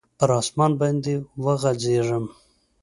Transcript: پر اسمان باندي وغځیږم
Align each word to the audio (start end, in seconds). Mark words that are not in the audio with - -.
پر 0.17 0.29
اسمان 0.39 0.71
باندي 0.79 1.15
وغځیږم 1.43 2.25